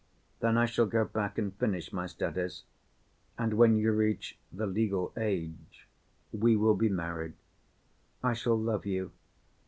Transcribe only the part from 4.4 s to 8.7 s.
the legal age we will be married. I shall